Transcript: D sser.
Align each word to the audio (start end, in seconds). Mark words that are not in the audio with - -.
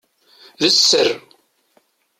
D 0.61 0.63
sser. 0.75 1.09